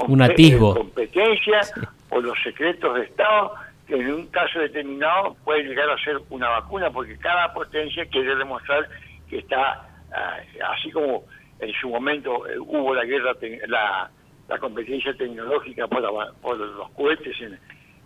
un 0.07 0.21
atisbo. 0.21 0.75
competencia 0.75 1.61
o 2.09 2.21
los 2.21 2.37
secretos 2.43 2.95
de 2.95 3.03
Estado 3.03 3.53
que 3.87 3.95
en 3.95 4.13
un 4.13 4.27
caso 4.27 4.59
determinado 4.59 5.35
puede 5.43 5.63
llegar 5.63 5.89
a 5.89 5.97
ser 6.03 6.19
una 6.29 6.47
vacuna, 6.49 6.91
porque 6.91 7.17
cada 7.17 7.51
potencia 7.53 8.05
quiere 8.05 8.35
demostrar 8.35 8.87
que 9.27 9.39
está, 9.39 9.87
ah, 10.13 10.37
así 10.75 10.91
como 10.91 11.23
en 11.59 11.73
su 11.73 11.89
momento 11.89 12.47
eh, 12.47 12.59
hubo 12.59 12.93
la 12.93 13.03
guerra, 13.03 13.33
la, 13.67 14.09
la 14.47 14.57
competencia 14.59 15.11
tecnológica 15.15 15.87
por, 15.87 16.03
por 16.39 16.57
los 16.57 16.89
cohetes 16.91 17.35
en, 17.41 17.59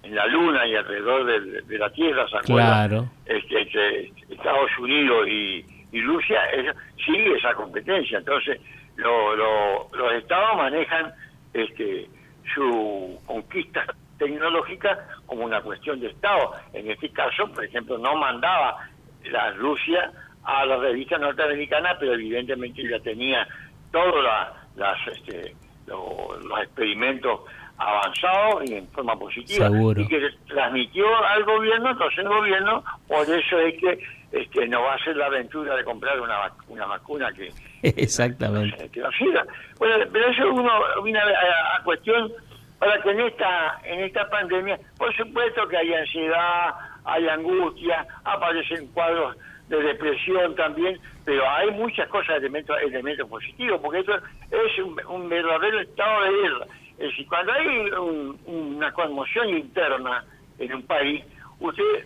en, 0.03 0.15
la 0.15 0.25
Luna 0.27 0.65
y 0.65 0.75
alrededor 0.75 1.25
de, 1.65 1.77
la 1.77 1.89
Tierra, 1.91 2.25
¿se 2.29 2.39
Claro. 2.45 3.10
Este, 3.25 4.10
Estados 4.29 4.72
Unidos 4.79 5.27
y, 5.27 5.65
y 5.93 6.01
Rusia, 6.01 6.41
sigue 7.05 7.38
esa 7.38 7.53
competencia. 7.53 8.17
Entonces, 8.17 8.59
los 8.97 10.13
estados 10.17 10.57
manejan 10.57 11.13
este, 11.53 12.09
su 12.53 13.21
conquista 13.25 13.85
tecnológica 14.17 15.07
como 15.27 15.45
una 15.45 15.62
cuestión 15.62 16.00
de 16.00 16.07
Estado. 16.07 16.53
En 16.73 16.89
este 16.89 17.09
caso, 17.09 17.47
por 17.53 17.63
ejemplo, 17.63 17.97
no 18.00 18.15
mandaba 18.15 18.89
la 19.25 19.51
Rusia 19.51 20.12
a 20.43 20.65
la 20.65 20.77
revista 20.77 21.19
norteamericana, 21.19 21.95
pero 22.00 22.15
evidentemente 22.15 22.89
ya 22.89 23.00
tenía 23.00 23.47
todos 23.91 24.23
las, 24.75 24.97
este, 25.15 25.55
los 25.85 26.59
experimentos 26.63 27.41
avanzados 27.77 28.69
y 28.69 28.75
en 28.75 28.88
forma 28.89 29.17
positiva 29.17 29.69
y 29.95 30.07
que 30.07 30.29
transmitió 30.47 31.05
al 31.25 31.43
gobierno, 31.43 31.91
entonces 31.91 32.19
el 32.19 32.27
gobierno 32.27 32.83
por 33.07 33.23
eso 33.23 33.59
es 33.59 33.79
que 33.79 34.00
este, 34.33 34.67
no 34.67 34.81
va 34.81 34.95
a 34.95 35.03
ser 35.03 35.15
la 35.15 35.27
aventura 35.27 35.75
de 35.75 35.83
comprar 35.83 36.19
una, 36.19 36.51
una 36.67 36.87
vacuna 36.87 37.31
que 37.31 37.51
exactamente 37.83 38.89
que 38.89 38.99
no 38.99 39.11
sirva. 39.11 39.45
Bueno, 39.77 40.03
pero 40.11 40.27
eso 40.27 40.51
uno 40.51 40.71
viene 41.03 41.19
a, 41.19 41.77
a, 41.77 41.83
cuestión 41.83 42.33
para 42.79 42.99
que 43.03 43.11
en 43.11 43.21
esta 43.21 43.79
en 43.83 43.99
esta 43.99 44.27
pandemia, 44.29 44.79
por 44.97 45.15
supuesto 45.15 45.67
que 45.67 45.77
hay 45.77 45.93
ansiedad, 45.93 46.73
hay 47.05 47.27
angustia, 47.29 48.07
aparecen 48.23 48.87
cuadros 48.87 49.37
de 49.69 49.77
depresión 49.83 50.55
también, 50.55 50.99
pero 51.23 51.47
hay 51.47 51.69
muchas 51.69 52.07
cosas, 52.09 52.37
elementos, 52.37 52.75
elementos 52.81 53.29
positivos, 53.29 53.79
porque 53.81 53.99
esto 53.99 54.15
es 54.51 55.05
un, 55.07 55.29
verdadero 55.29 55.79
estado 55.79 56.23
de 56.23 56.31
guerra. 56.41 56.65
Es 56.97 57.09
decir, 57.09 57.27
cuando 57.27 57.53
hay 57.53 57.91
una 58.45 58.91
conmoción 58.93 59.49
interna 59.49 60.25
en 60.57 60.73
un 60.73 60.83
país, 60.83 61.23
usted, 61.59 62.05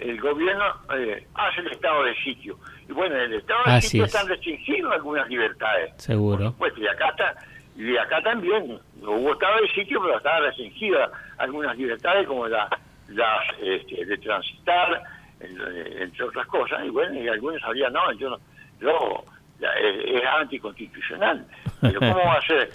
el 0.00 0.20
gobierno 0.20 0.64
eh, 0.96 1.26
hace 1.34 1.60
el 1.60 1.68
estado 1.68 2.04
de 2.04 2.14
sitio. 2.16 2.58
Y 2.88 2.92
bueno, 2.92 3.16
en 3.16 3.32
el 3.32 3.34
estado 3.34 3.60
de 3.66 3.80
sitio 3.82 4.04
están 4.04 4.28
restringidas 4.28 4.92
algunas 4.92 5.28
libertades. 5.28 5.92
Seguro. 5.96 6.54
Pues 6.58 6.72
y 6.76 6.86
acá 6.86 7.08
está 7.10 7.34
y 7.76 7.96
acá 7.96 8.20
también 8.22 8.78
hubo 9.02 9.32
estado 9.32 9.60
de 9.60 9.68
sitio 9.68 10.00
pero 10.02 10.16
estaba 10.16 10.40
restringida 10.40 11.10
algunas 11.38 11.76
libertades 11.76 12.26
como 12.26 12.48
la 12.48 12.68
las 13.08 13.46
este, 13.60 14.04
de 14.04 14.18
transitar 14.18 15.02
entre 15.40 16.24
otras 16.24 16.46
cosas, 16.46 16.84
y 16.84 16.88
bueno, 16.90 17.14
y 17.14 17.28
algunos 17.28 17.60
sabían, 17.60 17.92
no, 17.92 18.12
yo 18.12 18.30
no, 18.30 18.38
yo, 18.80 19.24
es, 19.60 20.22
anticonstitucional. 20.24 21.46
Pero 21.80 22.00
¿cómo 22.00 22.16
va 22.16 22.34
a 22.34 22.46
ser? 22.46 22.70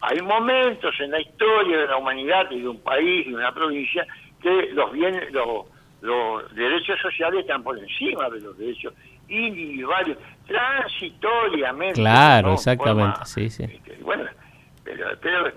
Hay 0.00 0.20
momentos 0.22 0.94
en 1.00 1.12
la 1.12 1.20
historia 1.20 1.78
de 1.78 1.86
la 1.86 1.96
humanidad 1.96 2.50
y 2.50 2.60
de 2.60 2.68
un 2.68 2.80
país 2.80 3.26
y 3.26 3.30
de 3.30 3.36
una 3.36 3.52
provincia 3.52 4.06
que 4.42 4.70
los 4.72 4.92
bienes, 4.92 5.32
los, 5.32 5.66
los 6.00 6.54
derechos 6.54 6.98
sociales 7.00 7.40
están 7.40 7.62
por 7.62 7.78
encima 7.78 8.28
de 8.30 8.40
los 8.40 8.56
derechos 8.56 8.94
individuales, 9.28 10.16
transitoriamente. 10.46 12.00
Claro, 12.00 12.54
exactamente, 12.54 13.20
sí, 13.24 13.50
sí. 13.50 13.64
Este, 13.64 13.98
bueno, 14.02 14.24
pero, 14.84 15.06
pero 15.20 15.48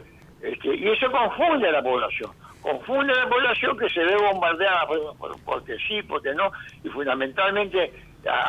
este, 0.42 0.76
y 0.76 0.90
eso 0.90 1.12
confunde 1.12 1.70
a 1.70 1.72
la 1.72 1.84
población 1.84 2.32
confunde 2.62 3.12
a 3.14 3.24
la 3.24 3.30
población 3.30 3.78
que 3.78 3.90
se 3.90 4.02
ve 4.04 4.16
bombardeada 4.16 4.86
porque 5.44 5.76
sí, 5.88 6.02
porque 6.04 6.34
no, 6.34 6.52
y 6.84 6.90
fundamentalmente 6.90 7.92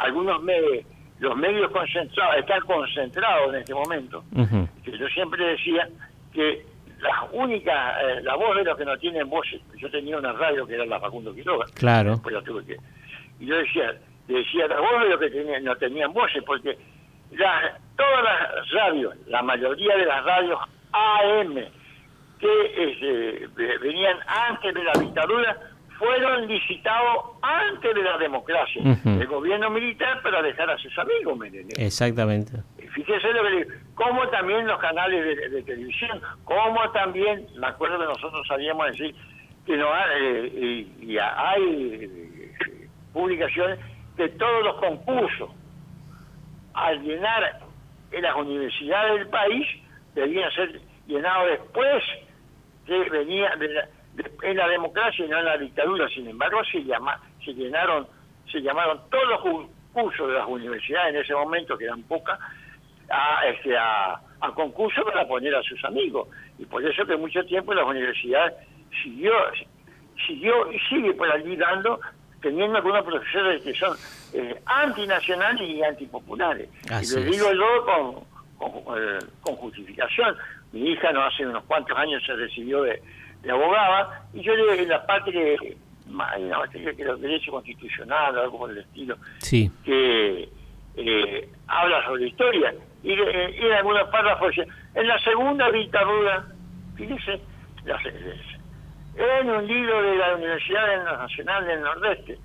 algunos 0.01 0.43
medios, 0.43 0.85
los 1.19 1.37
medios 1.37 1.71
concentrados, 1.71 2.37
están 2.37 2.61
concentrados 2.63 3.55
en 3.55 3.61
este 3.61 3.75
momento. 3.75 4.23
que 4.85 4.99
yo 4.99 5.07
siempre 5.09 5.45
decía 5.45 5.89
que 6.33 6.65
la 7.03 7.25
única, 7.33 8.01
eh, 8.01 8.23
la 8.23 8.37
voz 8.37 8.57
de 8.57 8.65
los 8.65 8.79
que 8.79 8.85
no 8.85 8.97
tienen 8.97 9.29
voces, 9.29 9.61
yo 9.77 9.91
tenía 9.91 10.17
una 10.17 10.33
radio 10.33 10.67
que 10.67 10.75
era 10.75 10.87
la 10.87 11.01
Facundo 11.01 11.35
Quiroga, 11.35 11.67
claro. 11.75 12.21
la 12.31 12.43
tuve 12.43 12.65
que, 12.65 12.77
y 13.41 13.47
yo 13.47 13.57
decía, 13.57 13.99
decía 14.29 14.69
la 14.69 14.81
voz 14.81 15.03
de 15.03 15.09
los 15.11 15.21
que 15.21 15.31
tenían, 15.31 15.65
no 15.65 15.77
tenían 15.77 16.13
voces, 16.13 16.43
porque 16.47 16.79
todas 17.97 18.25
las 18.25 18.71
radios, 18.73 19.15
la 19.27 19.43
mayoría 19.43 19.97
de 19.97 20.07
las 20.07 20.25
radios 20.25 20.59
AM, 20.93 21.55
que 22.39 22.73
este, 22.77 23.49
venían 23.79 24.19
antes 24.27 24.75
de 24.75 24.85
la 24.85 24.93
dictadura 24.93 25.57
fueron 25.99 26.49
licitados 26.49 27.37
antes 27.43 27.95
de 27.95 28.03
la 28.03 28.19
democracia, 28.19 28.83
el 29.05 29.27
gobierno 29.27 29.71
militar 29.71 30.21
para 30.23 30.43
dejar 30.43 30.71
a 30.71 30.79
sus 30.79 30.97
amigos, 30.99 31.39
Exactamente. 31.77 32.63
Fíjese 32.95 33.33
lo 33.33 33.43
que 33.43 33.67
como 33.95 34.29
también 34.29 34.67
los 34.67 34.79
canales 34.79 35.51
de, 35.51 35.63
televisión, 35.63 36.21
como 36.45 36.91
también, 36.93 37.47
me 37.57 37.67
acuerdo 37.67 37.99
que 37.99 38.07
nosotros 38.07 38.47
sabíamos 38.47 38.87
decir 38.89 39.15
que 39.67 39.77
no 39.77 39.93
hay, 39.93 40.11
eh, 40.15 40.87
y, 41.01 41.19
hay 41.19 41.99
eh, 42.03 42.89
publicaciones 43.13 43.79
que 44.17 44.29
todos 44.31 44.65
los 44.65 44.77
concursos 44.77 45.51
al 46.75 47.03
llenar 47.03 47.61
en 48.11 48.23
las 48.23 48.35
universidades 48.37 49.21
del 49.21 49.29
país 49.29 49.67
debían 50.15 50.51
ser 50.53 50.81
llenados 51.07 51.51
después 51.51 52.03
que 52.87 53.09
venía 53.11 53.55
de 53.57 53.69
en 54.43 54.57
la 54.57 54.69
democracia 54.69 55.25
y 55.25 55.29
no 55.29 55.39
en 55.39 55.45
la 55.45 55.57
dictadura. 55.57 56.09
Sin 56.09 56.29
embargo, 56.29 56.63
se, 56.71 56.85
llama, 56.85 57.21
se 57.45 57.53
llenaron, 57.55 58.07
se 58.51 58.61
llamaron 58.61 59.01
todos 59.11 59.29
los 59.29 59.67
cursos 59.93 60.29
de 60.29 60.35
las 60.35 60.47
universidades 60.47 61.15
en 61.15 61.21
ese 61.21 61.35
momento, 61.35 61.79
que 61.79 61.85
eran 61.85 62.03
pocas, 62.03 62.39
a, 63.11 63.47
este, 63.47 63.77
a, 63.77 64.21
a 64.43 64.53
concurso 64.55 65.05
para 65.05 65.27
poner 65.27 65.55
a 65.55 65.63
sus 65.63 65.83
amigos. 65.85 66.29
Y 66.59 66.65
por 66.67 66.85
eso 66.85 67.07
que 67.07 67.17
mucho 67.17 67.43
tiempo 67.45 67.73
las 67.73 67.87
universidades 67.87 68.55
siguió, 69.03 69.33
siguió 70.27 70.71
y 70.73 70.79
sigue 70.89 71.15
por 71.15 71.31
allí 71.31 71.57
dando, 71.57 72.01
teniendo 72.41 72.77
algunos 72.77 73.05
profesores 73.05 73.63
que 73.63 73.73
son 73.75 73.97
eh, 74.35 74.61
antinacionales 74.67 75.69
y 75.69 75.83
antipopulares. 75.83 76.69
y 76.85 77.15
le 77.15 77.25
digo 77.25 77.47
yo 77.53 77.85
con, 78.59 78.83
con, 78.83 78.99
eh, 78.99 79.19
con 79.41 79.57
justificación. 79.57 80.37
Mi 80.73 80.91
hija 80.91 81.13
no 81.13 81.23
hace 81.25 81.47
unos 81.47 81.65
cuantos 81.65 81.97
años 81.97 82.23
se 82.25 82.35
recibió 82.35 82.83
de, 82.83 83.01
abogada 83.51 84.25
y 84.33 84.41
yo 84.41 84.55
le 84.55 84.83
en 84.83 84.89
la 84.89 85.05
parte 85.05 85.33
que 85.33 85.77
la 86.09 86.59
materia 86.59 86.95
que 86.95 87.05
los 87.05 87.21
derechos 87.21 87.53
constitucionales 87.53 88.41
algo 88.41 88.59
por 88.59 88.71
el 88.71 88.79
estilo 88.79 89.17
que 89.85 90.49
eh, 90.97 91.49
habla 91.67 92.05
sobre 92.05 92.29
historia 92.29 92.73
y, 93.03 93.13
eh, 93.13 93.67
en 93.67 93.73
algunos 93.73 94.09
párrafos 94.09 94.55
en 94.95 95.07
la 95.07 95.19
segunda 95.19 95.71
dictadura 95.71 96.45
fíjese 96.97 97.41
en 99.17 99.51
un 99.51 99.67
libro 99.67 100.03
de 100.03 100.17
la 100.17 100.37
Universidad 100.37 101.05
Nacional 101.05 101.67
del 101.67 101.81
Nordeste 101.81 102.39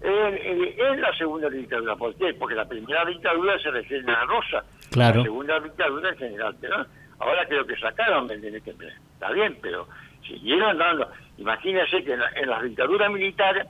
en, 0.00 1.00
la 1.00 1.12
segunda 1.16 1.48
dictadura 1.48 1.96
¿por 1.96 2.14
qué? 2.16 2.34
porque 2.34 2.54
la 2.54 2.66
primera 2.66 3.04
dictadura 3.04 3.58
se 3.58 3.70
refiere 3.70 4.10
a 4.12 4.24
Rosa 4.24 4.64
claro. 4.90 5.18
la 5.18 5.24
segunda 5.24 5.60
dictadura 5.60 6.10
en 6.10 6.16
general 6.16 6.56
pero 6.60 6.86
Ahora 7.18 7.46
creo 7.46 7.66
que 7.66 7.76
sacaron 7.76 8.30
está 8.30 9.30
bien, 9.32 9.58
pero 9.62 9.86
siguieron 10.26 10.76
dando. 10.78 11.10
Imagínense 11.38 12.02
que 12.04 12.12
en, 12.12 12.48
las 12.48 12.62
dictaduras 12.62 13.10
militares, 13.10 13.66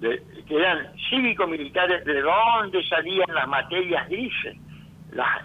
que 0.00 0.56
eran 0.56 0.92
cívico-militares, 1.10 2.04
¿de 2.04 2.20
dónde 2.20 2.82
salían 2.84 3.34
las 3.34 3.48
materias 3.48 4.08
grises? 4.08 4.56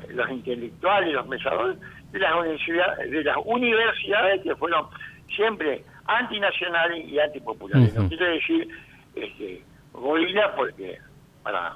Los 0.10 0.30
intelectuales, 0.30 1.14
los 1.14 1.28
pensadores 1.28 1.78
de 2.12 2.20
las, 2.20 2.36
universidades, 2.36 3.12
de 3.12 3.24
las 3.24 3.38
universidades 3.46 4.42
que 4.42 4.56
fueron 4.56 4.88
siempre 5.36 5.84
antinacionales 6.06 7.08
y 7.08 7.20
antipopulares. 7.20 7.94
No 7.94 8.08
quiero 8.08 8.26
decir 8.26 8.68
este, 9.16 9.64
gorila 9.94 10.56
porque, 10.56 10.98
para 11.44 11.76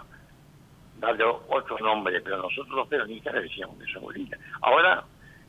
darle 1.00 1.24
otro 1.50 1.78
nombre, 1.80 2.20
pero 2.22 2.38
nosotros 2.38 2.70
los 2.70 2.88
peronistas 2.88 3.34
le 3.36 3.42
decíamos 3.42 3.78
que 3.78 3.92
son 3.92 4.04
gorilas. 4.04 4.40
Ahora 4.62 5.04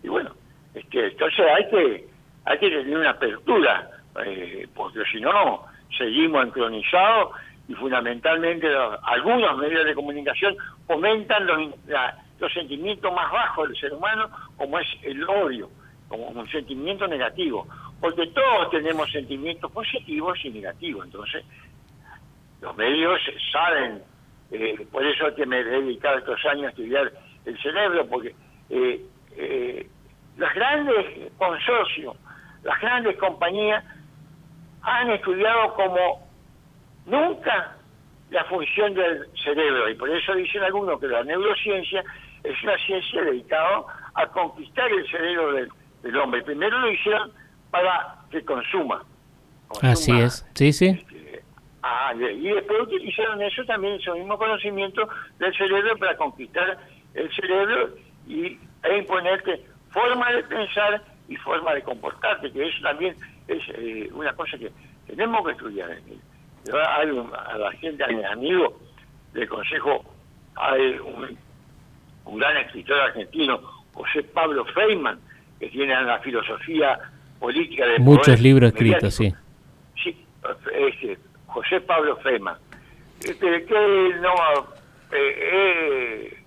y 0.05 0.09
bueno, 0.09 0.33
este, 0.75 1.07
entonces 1.07 1.47
hay 1.57 1.69
que, 1.71 2.09
hay 2.45 2.59
que 2.59 2.69
tener 2.69 2.97
una 2.97 3.11
apertura, 3.11 3.91
eh, 4.25 4.69
porque 4.75 5.01
si 5.11 5.19
no, 5.19 5.65
seguimos 5.97 6.45
encronizados 6.45 7.31
y 7.67 7.75
fundamentalmente 7.75 8.69
algunos 9.03 9.57
medios 9.57 9.87
de 9.87 9.95
comunicación 9.95 10.55
fomentan 10.87 11.47
los, 11.47 11.71
los 12.39 12.53
sentimientos 12.53 13.13
más 13.15 13.31
bajos 13.31 13.69
del 13.69 13.79
ser 13.79 13.93
humano, 13.93 14.29
como 14.57 14.79
es 14.79 14.87
el 15.03 15.29
odio, 15.29 15.71
como 16.09 16.29
un 16.29 16.49
sentimiento 16.49 17.07
negativo, 17.07 17.67
porque 18.01 18.27
todos 18.29 18.71
tenemos 18.71 19.11
sentimientos 19.11 19.71
positivos 19.73 20.39
y 20.45 20.51
negativos, 20.51 21.07
entonces 21.07 21.45
los 22.61 22.77
medios 22.77 23.21
saben 23.53 24.03
eh, 24.51 24.87
por 24.91 25.05
eso 25.05 25.35
que 25.35 25.47
me 25.47 25.61
he 25.61 25.65
dedicado 25.65 26.19
estos 26.19 26.45
años 26.47 26.67
a 26.67 26.69
estudiar 26.71 27.13
el 27.45 27.59
cerebro, 27.61 28.07
porque 28.07 28.35
eh, 28.71 29.05
eh, 29.37 29.89
los 30.37 30.55
grandes 30.55 31.33
consorcios, 31.39 32.17
las 32.63 32.81
grandes 32.81 33.17
compañías 33.19 33.85
han 34.83 35.11
estudiado 35.11 35.75
como 35.75 36.29
nunca 37.07 37.77
la 38.31 38.45
función 38.45 38.95
del 38.95 39.27
cerebro 39.43 39.89
y 39.89 39.95
por 39.95 40.11
eso 40.11 40.35
dicen 40.35 40.63
algunos 40.63 40.99
que 40.99 41.07
la 41.07 41.23
neurociencia 41.23 42.03
es 42.45 42.63
una 42.63 42.77
ciencia 42.79 43.23
dedicada 43.23 43.85
a 44.15 44.27
conquistar 44.29 44.91
el 44.93 45.11
cerebro 45.11 45.53
del, 46.03 46.17
hombre. 46.19 46.43
Primero 46.43 46.79
lo 46.79 46.91
hicieron 46.91 47.33
para 47.71 48.19
que 48.31 48.45
consuma. 48.45 49.03
Así 49.81 50.13
es, 50.13 50.47
sí, 50.55 50.73
sí. 50.73 50.89
Este, 50.89 51.43
ah, 51.83 52.13
y 52.15 52.49
después 52.49 52.83
utilizaron 52.83 53.43
eso 53.43 53.65
también, 53.65 53.95
ese 53.95 54.13
mismo 54.13 54.39
conocimiento 54.39 55.09
del 55.39 55.57
cerebro 55.57 55.97
para 55.97 56.17
conquistar 56.17 56.79
el 57.15 57.35
cerebro 57.35 57.95
y, 58.29 58.59
e 58.83 58.99
imponerte 58.99 59.65
forma 59.91 60.31
de 60.33 60.43
pensar 60.45 61.03
y 61.29 61.37
forma 61.37 61.75
de 61.75 61.83
comportarte, 61.83 62.53
que 62.53 62.69
eso 62.69 62.83
también 62.83 63.17
es 63.49 63.63
eh, 63.71 64.11
una 64.13 64.35
cosa 64.35 64.59
que 64.59 64.71
tenemos 65.07 65.45
que 65.47 65.53
estudiar. 65.53 65.91
Yo 66.67 66.77
hay 66.77 67.09
a 67.09 67.59
la 67.59 67.73
gente, 67.73 68.05
a 68.05 68.09
mis 68.09 68.25
amigos 68.27 68.75
del 69.33 69.49
Consejo, 69.49 70.05
hay 70.57 70.99
un, 70.99 71.39
gran 72.27 72.57
escritor 72.59 73.01
argentino, 73.01 73.61
José 73.93 74.23
Pablo 74.23 74.65
Feynman, 74.67 75.19
que 75.61 75.69
tiene 75.69 75.95
la 76.03 76.19
filosofía 76.21 76.99
política 77.39 77.87
de 77.87 77.99
Muchos 77.99 78.41
libros 78.41 78.73
escritos, 78.73 79.15
sí. 79.15 79.33
Sí, 80.03 80.25
este, 80.73 81.19
José 81.47 81.81
Pablo 81.81 82.17
Feynman, 82.17 82.57
este, 83.21 83.65
que 83.65 84.11
no 84.21 84.35
eh, 85.13 85.39
eh, 85.53 86.43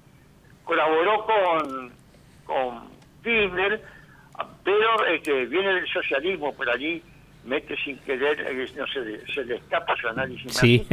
colaboró 0.63 1.25
con, 1.25 1.91
con 2.45 2.89
Kirchner, 3.23 3.81
pero 4.63 5.05
este, 5.05 5.45
viene 5.45 5.75
del 5.75 5.87
socialismo 5.87 6.53
por 6.53 6.69
allí, 6.69 7.01
mete 7.47 7.75
sin 7.77 7.97
querer, 7.99 8.39
eh, 8.41 8.67
no 8.75 8.85
se, 8.87 9.25
se 9.33 9.45
le 9.45 9.55
escapa 9.55 9.95
su 9.95 10.07
análisis. 10.07 10.53
Sí. 10.53 10.85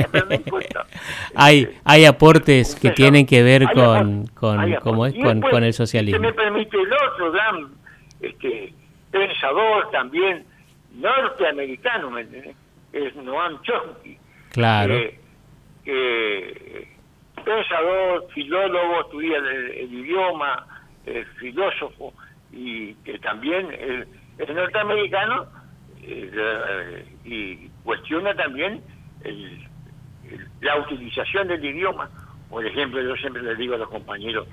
hay, 1.34 1.62
este, 1.62 1.80
hay 1.84 2.04
aportes 2.04 2.76
que 2.76 2.90
tienen 2.90 3.26
que 3.26 3.42
ver 3.42 3.64
con, 3.74 4.26
con, 4.28 4.74
¿cómo 4.76 5.06
es? 5.06 5.14
con, 5.14 5.40
con, 5.40 5.64
el 5.64 5.72
socialismo. 5.72 6.20
me 6.20 6.32
permite 6.32 6.76
el 6.80 6.92
otro 6.92 7.32
gran 7.32 7.68
este, 8.20 8.72
pensador 9.10 9.90
también 9.90 10.44
norteamericano, 10.92 12.10
¿me 12.10 12.24
es 12.92 13.16
Noam 13.16 13.60
Chomsky. 13.62 14.16
Claro. 14.52 14.94
pensador, 17.44 18.28
filólogo, 18.32 19.00
estudia 19.00 19.38
el, 19.38 19.92
idioma, 19.92 20.66
filósofo, 21.38 22.14
y 22.52 22.94
que 22.94 23.18
también 23.18 23.72
es 24.38 24.54
norteamericano 24.54 25.63
eh, 26.06 27.04
y 27.24 27.68
cuestiona 27.82 28.34
también 28.34 28.82
la 30.60 30.76
utilización 30.78 31.48
del 31.48 31.64
idioma. 31.64 32.08
Por 32.48 32.64
ejemplo, 32.66 33.00
yo 33.02 33.16
siempre 33.16 33.42
les 33.42 33.58
digo 33.58 33.74
a 33.74 33.78
los 33.78 33.88
compañeros, 33.88 34.46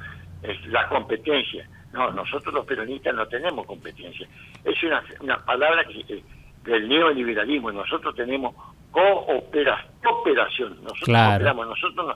es 0.44 0.66
la 0.68 0.88
competencia. 0.88 1.68
No, 1.94 2.12
nosotros 2.12 2.54
los 2.54 2.66
peronistas 2.66 3.14
no 3.14 3.28
tenemos 3.28 3.66
competencia. 3.66 4.28
Es 4.64 4.82
una, 4.84 5.04
una 5.20 5.44
palabra 5.44 5.84
que, 5.86 6.24
del 6.64 6.88
neoliberalismo. 6.88 7.72
Nosotros 7.72 8.16
tenemos 8.16 8.56
cooperación. 8.92 10.84
Nosotros 10.84 11.08
cooperamos, 11.08 11.68
nosotros 11.68 12.16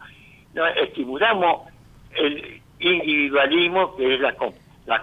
no, 0.53 0.65
estimulamos 0.67 1.69
el 2.15 2.61
individualismo 2.79 3.95
que 3.97 4.15
es 4.15 4.21
la, 4.21 4.35
la, 4.85 5.01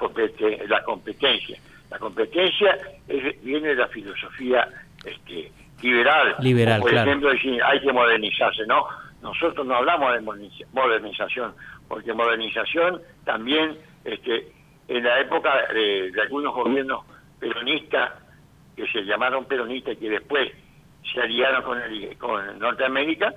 la 0.68 0.82
competencia. 0.84 1.58
La 1.92 1.98
competencia 1.98 2.78
viene 3.42 3.68
de 3.68 3.74
la 3.74 3.86
filosofía 3.88 4.66
este, 5.04 5.52
liberal. 5.82 6.36
Liberal, 6.40 6.80
por 6.80 6.94
ejemplo, 6.94 7.28
hay 7.28 7.80
que 7.80 7.92
modernizarse, 7.92 8.66
¿no? 8.66 8.86
Nosotros 9.20 9.66
no 9.66 9.74
hablamos 9.74 10.14
de 10.14 10.20
modernización, 10.72 11.54
porque 11.88 12.14
modernización 12.14 13.02
también, 13.26 13.76
este, 14.06 14.50
en 14.88 15.04
la 15.04 15.20
época 15.20 15.52
de, 15.74 16.10
algunos 16.22 16.54
gobiernos 16.54 17.04
peronistas, 17.38 18.12
que 18.74 18.86
se 18.86 19.02
llamaron 19.04 19.44
peronistas 19.44 19.92
y 19.92 19.96
que 19.98 20.08
después 20.08 20.50
se 21.12 21.20
aliaron 21.20 21.62
con, 21.62 21.78
con 22.16 22.58
Norteamérica, 22.58 23.34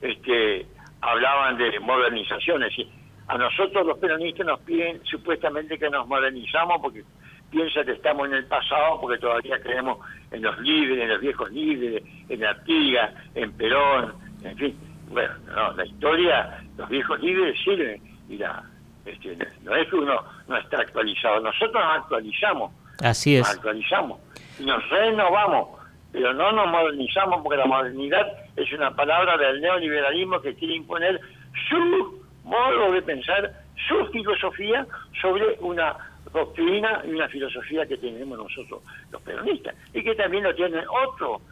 este, 0.00 0.66
hablaban 1.02 1.58
de 1.58 1.78
modernización. 1.80 2.62
Es 2.62 2.70
decir, 2.70 2.88
a 3.28 3.36
nosotros 3.36 3.86
los 3.86 3.98
peronistas 3.98 4.46
nos 4.46 4.60
piden 4.60 5.04
supuestamente 5.04 5.78
que 5.78 5.90
nos 5.90 6.08
modernizamos 6.08 6.78
porque 6.80 7.04
piensa 7.50 7.84
que 7.84 7.92
estamos 7.92 8.28
en 8.28 8.34
el 8.34 8.46
pasado 8.46 9.00
porque 9.00 9.18
todavía 9.18 9.60
creemos 9.60 9.98
en 10.30 10.42
los 10.42 10.58
líderes, 10.60 11.02
en 11.02 11.08
los 11.08 11.20
viejos 11.20 11.50
líderes, 11.50 12.02
en 12.28 12.44
Artigas, 12.44 13.14
en 13.34 13.52
Perón, 13.52 14.14
en 14.44 14.56
fin. 14.56 14.78
Bueno, 15.08 15.34
no, 15.54 15.72
la 15.72 15.84
historia, 15.84 16.62
los 16.76 16.88
viejos 16.88 17.20
líderes 17.20 17.58
sirven 17.62 18.00
y 18.28 18.38
la, 18.38 18.62
este, 19.04 19.36
no 19.62 19.74
es 19.74 19.88
que 19.88 19.96
uno 19.96 20.22
no 20.46 20.56
está 20.56 20.80
actualizado, 20.80 21.40
nosotros 21.40 21.74
nos 21.74 21.96
actualizamos. 21.98 22.72
Así 23.02 23.36
es. 23.36 23.40
Nos 23.40 23.56
actualizamos 23.56 24.20
y 24.58 24.64
nos 24.64 24.88
renovamos, 24.88 25.80
pero 26.12 26.32
no 26.32 26.52
nos 26.52 26.68
modernizamos 26.68 27.42
porque 27.42 27.58
la 27.58 27.66
modernidad 27.66 28.26
es 28.56 28.72
una 28.72 28.94
palabra 28.94 29.36
del 29.36 29.60
neoliberalismo 29.60 30.40
que 30.40 30.54
quiere 30.54 30.74
imponer 30.74 31.20
su 31.68 32.22
modo 32.44 32.92
de 32.92 33.02
pensar, 33.02 33.52
su 33.88 34.06
filosofía 34.12 34.86
sobre 35.20 35.56
una 35.60 35.96
doctrina 36.32 37.02
y 37.06 37.10
una 37.10 37.28
filosofía 37.28 37.86
que 37.86 37.96
tenemos 37.96 38.38
nosotros 38.38 38.82
los 39.10 39.22
peronistas 39.22 39.74
y 39.92 40.02
que 40.02 40.14
también 40.14 40.44
lo 40.44 40.54
tienen 40.54 40.84
otros, 41.06 41.42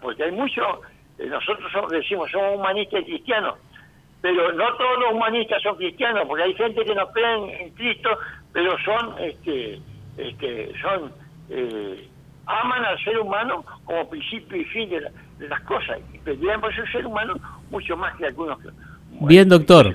porque 0.00 0.24
hay 0.24 0.32
muchos, 0.32 0.66
eh, 1.18 1.26
nosotros 1.26 1.70
decimos 1.90 2.30
somos 2.30 2.56
humanistas 2.56 3.02
y 3.02 3.04
cristianos, 3.04 3.58
pero 4.20 4.52
no 4.52 4.76
todos 4.76 4.98
los 5.00 5.12
humanistas 5.12 5.62
son 5.62 5.76
cristianos, 5.76 6.24
porque 6.26 6.44
hay 6.44 6.54
gente 6.54 6.84
que 6.84 6.94
no 6.94 7.06
cree 7.12 7.62
en, 7.62 7.70
Cristo, 7.74 8.10
pero 8.52 8.76
son, 8.78 9.18
este, 9.18 9.78
este, 10.16 10.72
son, 10.80 11.12
eh, 11.50 12.08
aman 12.46 12.84
al 12.84 12.98
ser 13.04 13.18
humano 13.18 13.64
como 13.84 14.08
principio 14.08 14.56
y 14.56 14.64
fin 14.64 14.88
de, 14.88 15.10
las 15.46 15.60
cosas, 15.62 15.98
y 16.12 16.18
pelean 16.18 16.60
por 16.60 16.74
ser 16.74 16.90
ser 16.90 17.06
humano 17.06 17.34
mucho 17.70 17.96
más 17.96 18.16
que 18.16 18.26
algunos 18.26 18.58
Bien, 19.20 19.48
doctor. 19.48 19.94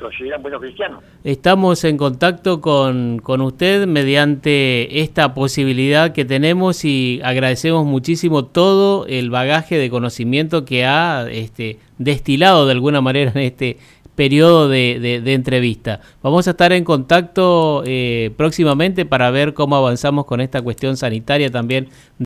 Estamos 1.24 1.84
en 1.84 1.98
contacto 1.98 2.62
con, 2.62 3.20
con, 3.20 3.42
usted 3.42 3.86
mediante 3.86 5.02
esta 5.02 5.34
posibilidad 5.34 6.14
que 6.14 6.26
tenemos 6.26 6.86
y 6.86 7.20
agradecemos 7.24 7.86
muchísimo 7.86 8.46
todo 8.46 9.06
el 9.08 9.30
bagaje 9.30 9.78
de 9.78 9.90
conocimiento 9.90 10.66
que 10.66 10.86
ha 10.86 11.28
este, 11.30 11.80
destilado 11.98 12.66
de 12.66 12.72
alguna 12.72 13.02
manera 13.02 13.32
en 13.32 13.42
este 13.42 13.78
periodo 14.20 14.68
de, 14.68 15.22
de, 15.24 15.34
entrevista. 15.34 16.02
Vamos 16.22 16.46
a 16.48 16.52
estar 16.52 16.74
en 16.74 16.84
contacto 16.84 17.84
eh, 17.86 18.32
próximamente 18.36 19.06
para 19.06 19.32
ver 19.32 19.54
cómo 19.54 19.78
avanzamos 19.78 20.26
con 20.26 20.42
esta 20.42 20.62
cuestión 20.62 20.98
sanitaria 20.98 21.50
también 21.50 21.88